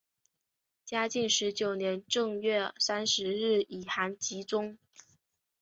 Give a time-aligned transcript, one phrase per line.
[0.83, 4.79] 嘉靖十九年正月三十日以寒疾终。